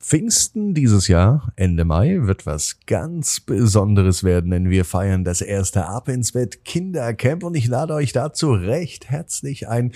Pfingsten 0.00 0.74
dieses 0.74 1.08
Jahr, 1.08 1.52
Ende 1.56 1.84
Mai, 1.84 2.18
wird 2.22 2.46
was 2.46 2.78
ganz 2.86 3.40
Besonderes 3.40 4.22
werden, 4.22 4.52
denn 4.52 4.70
wir 4.70 4.84
feiern 4.84 5.24
das 5.24 5.40
erste 5.40 5.86
Ab 5.86 6.08
ins 6.08 6.32
Bett 6.32 6.64
Kindercamp 6.64 7.42
und 7.42 7.56
ich 7.56 7.66
lade 7.66 7.94
euch 7.94 8.12
dazu 8.12 8.52
recht 8.52 9.10
herzlich 9.10 9.68
ein. 9.68 9.92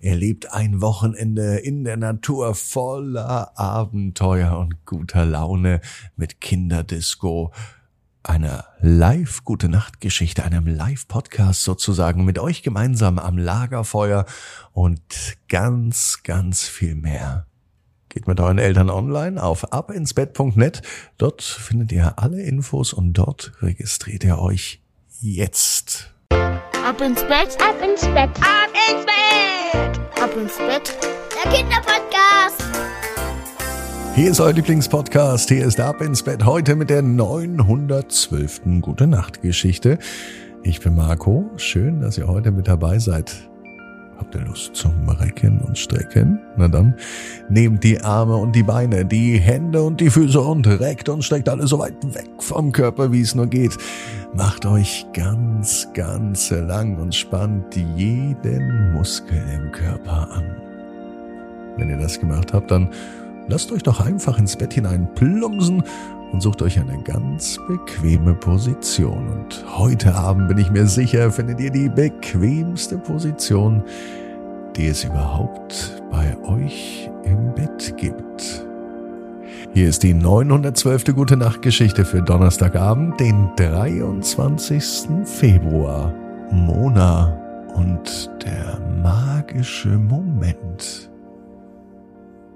Erlebt 0.00 0.52
ein 0.52 0.80
Wochenende 0.80 1.56
in 1.56 1.82
der 1.82 1.96
Natur 1.96 2.54
voller 2.54 3.58
Abenteuer 3.58 4.56
und 4.56 4.86
guter 4.86 5.26
Laune 5.26 5.80
mit 6.16 6.40
Kinderdisco, 6.40 7.52
einer 8.22 8.66
Live-Gute 8.80 9.68
Nacht 9.68 10.00
Geschichte, 10.00 10.44
einem 10.44 10.68
Live-Podcast 10.68 11.64
sozusagen 11.64 12.24
mit 12.24 12.38
euch 12.38 12.62
gemeinsam 12.62 13.18
am 13.18 13.36
Lagerfeuer 13.36 14.26
und 14.72 15.02
ganz, 15.48 16.20
ganz 16.22 16.62
viel 16.68 16.94
mehr. 16.94 17.49
Geht 18.10 18.26
mit 18.26 18.40
euren 18.40 18.58
Eltern 18.58 18.90
online 18.90 19.40
auf 19.40 19.72
abinsbett.net. 19.72 20.82
Dort 21.16 21.42
findet 21.42 21.92
ihr 21.92 22.18
alle 22.18 22.42
Infos 22.42 22.92
und 22.92 23.12
dort 23.12 23.52
registriert 23.62 24.24
ihr 24.24 24.40
euch 24.40 24.82
jetzt. 25.20 26.10
Ab 26.30 27.00
ins 27.00 27.22
Bett, 27.22 27.56
ab 27.62 27.76
ins 27.80 28.00
Bett, 28.00 28.30
ab 28.40 28.72
ins 28.90 29.06
Bett, 29.06 30.00
ab 30.20 30.30
ins 30.36 30.58
Bett. 30.58 30.98
Der 31.44 31.52
Kinderpodcast. 31.52 32.64
Hier 34.16 34.32
ist 34.32 34.40
euer 34.40 34.54
Lieblingspodcast. 34.54 35.48
Hier 35.48 35.64
ist 35.64 35.78
Ab 35.78 36.00
ins 36.00 36.24
Bett 36.24 36.44
heute 36.44 36.74
mit 36.74 36.90
der 36.90 37.02
912. 37.02 38.62
Gute 38.80 39.06
Nacht 39.06 39.40
Geschichte. 39.40 40.00
Ich 40.64 40.80
bin 40.80 40.96
Marco. 40.96 41.48
Schön, 41.58 42.00
dass 42.00 42.18
ihr 42.18 42.26
heute 42.26 42.50
mit 42.50 42.66
dabei 42.66 42.98
seid. 42.98 43.49
Habt 44.20 44.34
ihr 44.34 44.42
Lust 44.42 44.76
zum 44.76 45.08
Recken 45.08 45.60
und 45.60 45.78
Strecken? 45.78 46.38
Na 46.58 46.68
dann, 46.68 46.94
nehmt 47.48 47.82
die 47.82 48.02
Arme 48.02 48.36
und 48.36 48.54
die 48.54 48.62
Beine, 48.62 49.06
die 49.06 49.40
Hände 49.40 49.82
und 49.82 49.98
die 49.98 50.10
Füße 50.10 50.38
und 50.38 50.66
reckt 50.66 51.08
und 51.08 51.24
streckt 51.24 51.48
alle 51.48 51.66
so 51.66 51.78
weit 51.78 51.94
weg 52.14 52.28
vom 52.38 52.70
Körper, 52.70 53.12
wie 53.12 53.22
es 53.22 53.34
nur 53.34 53.46
geht. 53.46 53.78
Macht 54.34 54.66
euch 54.66 55.06
ganz, 55.14 55.88
ganz 55.94 56.50
lang 56.50 56.98
und 56.98 57.14
spannt 57.14 57.74
jeden 57.74 58.92
Muskel 58.92 59.42
im 59.54 59.72
Körper 59.72 60.30
an. 60.30 60.44
Wenn 61.78 61.88
ihr 61.88 61.96
das 61.96 62.20
gemacht 62.20 62.52
habt, 62.52 62.70
dann 62.70 62.90
lasst 63.48 63.72
euch 63.72 63.82
doch 63.82 64.04
einfach 64.04 64.38
ins 64.38 64.54
Bett 64.54 64.74
hinein 64.74 65.08
plumpsen 65.14 65.82
und 66.32 66.40
sucht 66.40 66.62
euch 66.62 66.78
eine 66.78 67.02
ganz 67.02 67.58
bequeme 67.66 68.34
Position. 68.34 69.28
Und 69.28 69.64
heute 69.78 70.14
Abend 70.14 70.48
bin 70.48 70.58
ich 70.58 70.70
mir 70.70 70.86
sicher, 70.86 71.30
findet 71.30 71.60
ihr 71.60 71.70
die 71.70 71.88
bequemste 71.88 72.98
Position, 72.98 73.82
die 74.76 74.86
es 74.86 75.04
überhaupt 75.04 76.02
bei 76.10 76.36
euch 76.44 77.10
im 77.24 77.54
Bett 77.54 77.94
gibt. 77.96 78.64
Hier 79.72 79.88
ist 79.88 80.02
die 80.02 80.14
912. 80.14 81.14
Gute 81.14 81.36
Nacht 81.36 81.62
Geschichte 81.62 82.04
für 82.04 82.22
Donnerstagabend, 82.22 83.20
den 83.20 83.50
23. 83.56 85.08
Februar. 85.24 86.12
Mona 86.50 87.36
und 87.74 88.30
der 88.44 88.80
magische 89.02 89.90
Moment. 89.90 91.10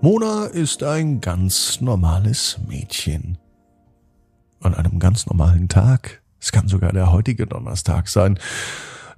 Mona 0.00 0.46
ist 0.46 0.82
ein 0.82 1.20
ganz 1.20 1.80
normales 1.80 2.58
Mädchen 2.68 3.38
an 4.60 4.74
einem 4.74 4.98
ganz 4.98 5.26
normalen 5.26 5.68
Tag, 5.68 6.22
es 6.40 6.52
kann 6.52 6.68
sogar 6.68 6.92
der 6.92 7.12
heutige 7.12 7.46
Donnerstag 7.46 8.08
sein, 8.08 8.38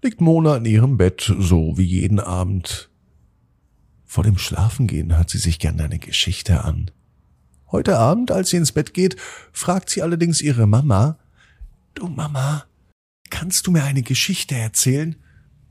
liegt 0.02 0.20
Mona 0.20 0.56
in 0.56 0.64
ihrem 0.64 0.96
Bett, 0.96 1.32
so 1.38 1.76
wie 1.76 1.84
jeden 1.84 2.20
Abend. 2.20 2.90
Vor 4.04 4.24
dem 4.24 4.38
Schlafengehen 4.38 5.16
hört 5.16 5.30
sie 5.30 5.38
sich 5.38 5.58
gern 5.58 5.80
eine 5.80 5.98
Geschichte 5.98 6.64
an. 6.64 6.90
Heute 7.70 7.98
Abend, 7.98 8.30
als 8.30 8.50
sie 8.50 8.56
ins 8.56 8.72
Bett 8.72 8.94
geht, 8.94 9.16
fragt 9.52 9.90
sie 9.90 10.02
allerdings 10.02 10.40
ihre 10.40 10.66
Mama, 10.66 11.18
Du 11.94 12.06
Mama, 12.06 12.64
kannst 13.28 13.66
du 13.66 13.72
mir 13.72 13.82
eine 13.84 14.02
Geschichte 14.02 14.54
erzählen? 14.54 15.16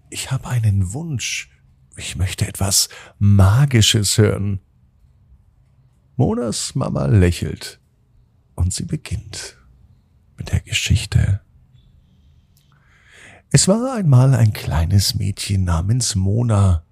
Ich 0.09 0.29
habe 0.29 0.47
einen 0.49 0.93
Wunsch. 0.93 1.49
Ich 1.95 2.17
möchte 2.17 2.47
etwas 2.47 2.89
Magisches 3.17 4.17
hören. 4.17 4.59
Monas 6.17 6.75
Mama 6.75 7.05
lächelt 7.05 7.79
und 8.57 8.73
sie 8.73 8.83
beginnt 8.83 9.55
mit 10.35 10.51
der 10.51 10.59
Geschichte. 10.59 11.39
Es 13.49 13.67
war 13.69 13.93
einmal 13.93 14.33
ein 14.35 14.51
kleines 14.51 15.15
Mädchen 15.15 15.63
namens 15.63 16.15
Mona, 16.15 16.83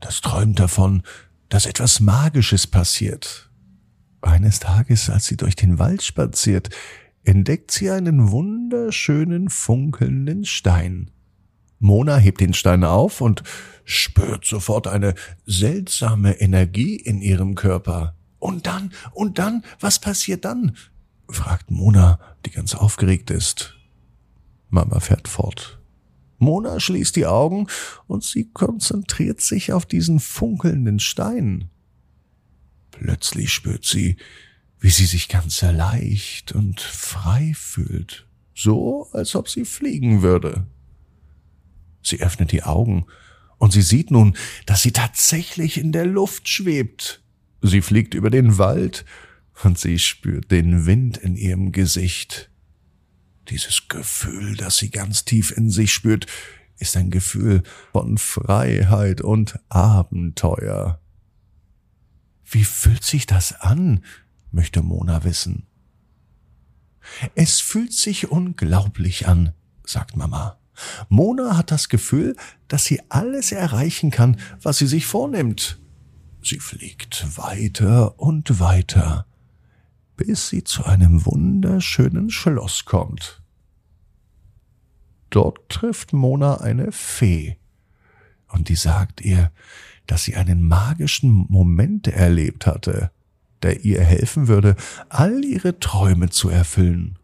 das 0.00 0.20
träumt 0.20 0.58
davon, 0.58 1.02
dass 1.48 1.66
etwas 1.66 2.00
Magisches 2.00 2.66
passiert. 2.66 3.50
Eines 4.20 4.58
Tages, 4.58 5.08
als 5.08 5.26
sie 5.26 5.36
durch 5.36 5.54
den 5.54 5.78
Wald 5.78 6.02
spaziert, 6.02 6.70
entdeckt 7.22 7.70
sie 7.70 7.90
einen 7.90 8.30
wunderschönen 8.30 9.48
funkelnden 9.48 10.44
Stein. 10.44 11.10
Mona 11.78 12.16
hebt 12.16 12.40
den 12.40 12.54
Stein 12.54 12.84
auf 12.84 13.20
und 13.20 13.42
spürt 13.84 14.44
sofort 14.44 14.86
eine 14.88 15.14
seltsame 15.44 16.40
Energie 16.40 16.96
in 16.96 17.20
ihrem 17.20 17.54
Körper. 17.54 18.15
Und 18.46 18.68
dann, 18.68 18.92
und 19.12 19.40
dann, 19.40 19.64
was 19.80 19.98
passiert 19.98 20.44
dann? 20.44 20.76
fragt 21.28 21.72
Mona, 21.72 22.20
die 22.44 22.52
ganz 22.52 22.76
aufgeregt 22.76 23.32
ist. 23.32 23.74
Mama 24.68 25.00
fährt 25.00 25.26
fort. 25.26 25.80
Mona 26.38 26.78
schließt 26.78 27.16
die 27.16 27.26
Augen 27.26 27.66
und 28.06 28.22
sie 28.22 28.48
konzentriert 28.52 29.40
sich 29.40 29.72
auf 29.72 29.84
diesen 29.84 30.20
funkelnden 30.20 31.00
Stein. 31.00 31.70
Plötzlich 32.92 33.52
spürt 33.52 33.84
sie, 33.84 34.16
wie 34.78 34.90
sie 34.90 35.06
sich 35.06 35.28
ganz 35.28 35.60
leicht 35.62 36.52
und 36.52 36.80
frei 36.80 37.52
fühlt, 37.56 38.28
so 38.54 39.08
als 39.10 39.34
ob 39.34 39.48
sie 39.48 39.64
fliegen 39.64 40.22
würde. 40.22 40.68
Sie 42.00 42.20
öffnet 42.20 42.52
die 42.52 42.62
Augen 42.62 43.06
und 43.58 43.72
sie 43.72 43.82
sieht 43.82 44.12
nun, 44.12 44.36
dass 44.66 44.82
sie 44.82 44.92
tatsächlich 44.92 45.78
in 45.78 45.90
der 45.90 46.06
Luft 46.06 46.48
schwebt. 46.48 47.24
Sie 47.62 47.80
fliegt 47.80 48.14
über 48.14 48.30
den 48.30 48.58
Wald 48.58 49.04
und 49.62 49.78
sie 49.78 49.98
spürt 49.98 50.50
den 50.50 50.86
Wind 50.86 51.16
in 51.16 51.36
ihrem 51.36 51.72
Gesicht. 51.72 52.50
Dieses 53.48 53.88
Gefühl, 53.88 54.56
das 54.56 54.76
sie 54.76 54.90
ganz 54.90 55.24
tief 55.24 55.56
in 55.56 55.70
sich 55.70 55.92
spürt, 55.92 56.26
ist 56.78 56.96
ein 56.96 57.10
Gefühl 57.10 57.62
von 57.92 58.18
Freiheit 58.18 59.20
und 59.20 59.58
Abenteuer. 59.68 61.00
Wie 62.44 62.64
fühlt 62.64 63.04
sich 63.04 63.26
das 63.26 63.60
an? 63.60 64.04
möchte 64.50 64.82
Mona 64.82 65.24
wissen. 65.24 65.66
Es 67.34 67.60
fühlt 67.60 67.92
sich 67.92 68.30
unglaublich 68.30 69.26
an, 69.26 69.52
sagt 69.84 70.16
Mama. 70.16 70.58
Mona 71.08 71.56
hat 71.56 71.70
das 71.70 71.88
Gefühl, 71.88 72.36
dass 72.68 72.84
sie 72.84 73.00
alles 73.08 73.52
erreichen 73.52 74.10
kann, 74.10 74.38
was 74.60 74.78
sie 74.78 74.86
sich 74.86 75.06
vornimmt. 75.06 75.78
Sie 76.46 76.60
fliegt 76.60 77.36
weiter 77.36 78.18
und 78.20 78.60
weiter 78.60 79.26
bis 80.16 80.48
sie 80.48 80.64
zu 80.64 80.84
einem 80.84 81.24
wunderschönen 81.26 82.30
Schloss 82.30 82.84
kommt. 82.84 83.42
Dort 85.30 85.68
trifft 85.68 86.12
Mona 86.12 86.58
eine 86.60 86.92
Fee, 86.92 87.56
und 88.48 88.68
die 88.68 88.76
sagt 88.76 89.20
ihr, 89.20 89.52
dass 90.06 90.24
sie 90.24 90.36
einen 90.36 90.62
magischen 90.62 91.46
Moment 91.48 92.06
erlebt 92.06 92.66
hatte, 92.66 93.10
der 93.62 93.84
ihr 93.84 94.02
helfen 94.02 94.48
würde, 94.48 94.76
all 95.08 95.44
ihre 95.44 95.80
Träume 95.80 96.30
zu 96.30 96.48
erfüllen. 96.48 97.18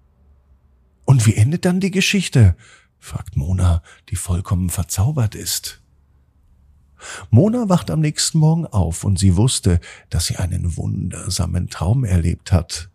Und 1.04 1.26
wie 1.26 1.36
endet 1.36 1.64
dann 1.64 1.80
die 1.80 1.90
Geschichte? 1.90 2.56
fragt 2.98 3.36
Mona, 3.36 3.82
die 4.10 4.16
vollkommen 4.16 4.68
verzaubert 4.68 5.34
ist. 5.34 5.81
Mona 7.30 7.68
wacht 7.68 7.90
am 7.90 8.00
nächsten 8.00 8.38
Morgen 8.38 8.66
auf 8.66 9.04
und 9.04 9.18
sie 9.18 9.36
wusste, 9.36 9.80
dass 10.10 10.26
sie 10.26 10.36
einen 10.36 10.76
wundersamen 10.76 11.68
Traum 11.68 12.04
erlebt 12.04 12.52
hat. 12.52 12.90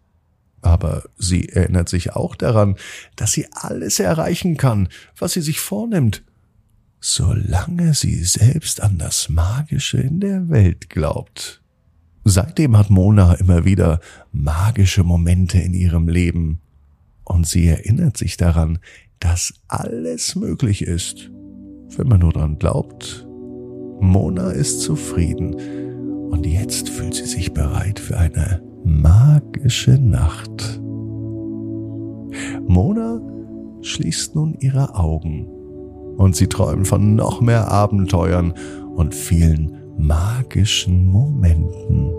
Aber 0.62 1.04
sie 1.18 1.50
erinnert 1.50 1.88
sich 1.90 2.14
auch 2.14 2.36
daran, 2.36 2.76
dass 3.16 3.32
sie 3.32 3.48
alles 3.52 4.00
erreichen 4.00 4.58
kann, 4.58 4.90
was 5.18 5.34
sie 5.34 5.42
sich 5.42 5.60
vornimmt, 5.60 6.24
solange 7.00 7.94
sie 7.94 8.24
selbst 8.24 8.82
an 8.82 8.98
das 8.98 9.30
Magische 9.30 10.00
in 10.00 10.20
der 10.20 10.50
Welt 10.50 10.90
glaubt. 10.90 11.62
Seitdem 12.24 12.76
hat 12.76 12.90
Mona 12.90 13.36
immer 13.36 13.64
wieder 13.64 14.02
magische 14.34 15.04
Momente 15.04 15.60
in 15.60 15.74
ihrem 15.74 16.10
Leben 16.10 16.60
und 17.24 17.48
sie 17.48 17.68
erinnert 17.68 18.18
sich 18.18 18.36
daran, 18.36 18.80
dass 19.20 19.54
alles 19.68 20.36
möglich 20.36 20.82
ist, 20.82 21.30
wenn 21.96 22.08
man 22.08 22.20
nur 22.20 22.34
dran 22.34 22.60
glaubt 22.60 23.27
Mona 24.00 24.52
ist 24.52 24.82
zufrieden 24.82 25.56
und 26.30 26.46
jetzt 26.46 26.90
fühlt 26.90 27.14
sie 27.14 27.26
sich 27.26 27.54
bereit 27.54 28.00
für 28.00 28.18
eine 28.18 28.62
magische 28.84 29.98
Nacht. 30.00 30.82
Mona 32.68 33.22
schließt 33.82 34.36
nun 34.36 34.56
ihre 34.60 34.96
Augen 34.96 35.48
und 36.18 36.36
sie 36.36 36.48
träumt 36.48 36.88
von 36.88 37.16
noch 37.16 37.42
mehr 37.42 37.72
Abenteuern 37.72 38.54
und 38.96 39.16
vielen 39.16 39.78
magischen 39.98 41.08
Momenten. 41.08 42.10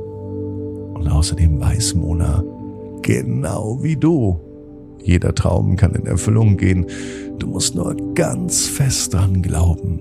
Und 0.94 1.08
außerdem 1.08 1.60
weiß 1.60 1.94
Mona, 1.94 2.42
genau 3.02 3.82
wie 3.82 3.96
du, 3.96 4.40
jeder 5.02 5.34
Traum 5.34 5.76
kann 5.76 5.94
in 5.94 6.06
Erfüllung 6.06 6.56
gehen. 6.56 6.86
Du 7.38 7.46
musst 7.46 7.74
nur 7.74 7.96
ganz 8.14 8.66
fest 8.66 9.14
dran 9.14 9.42
glauben. 9.42 10.00